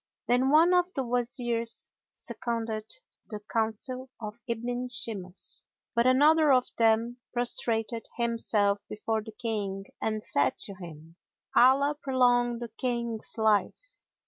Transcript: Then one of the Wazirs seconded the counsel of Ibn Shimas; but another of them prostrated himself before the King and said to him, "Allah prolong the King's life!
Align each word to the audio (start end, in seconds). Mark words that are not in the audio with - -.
Then 0.27 0.49
one 0.49 0.73
of 0.73 0.91
the 0.95 1.03
Wazirs 1.03 1.85
seconded 2.11 2.85
the 3.29 3.39
counsel 3.53 4.09
of 4.19 4.41
Ibn 4.47 4.87
Shimas; 4.87 5.63
but 5.93 6.07
another 6.07 6.51
of 6.51 6.65
them 6.79 7.17
prostrated 7.31 8.07
himself 8.17 8.81
before 8.89 9.21
the 9.23 9.31
King 9.33 9.85
and 10.01 10.23
said 10.23 10.57
to 10.61 10.73
him, 10.73 11.17
"Allah 11.55 11.95
prolong 12.01 12.57
the 12.57 12.69
King's 12.79 13.37
life! 13.37 13.99